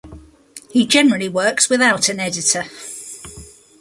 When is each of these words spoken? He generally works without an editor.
He 0.71 0.87
generally 0.87 1.29
works 1.29 1.69
without 1.69 2.09
an 2.09 2.19
editor. 2.19 2.63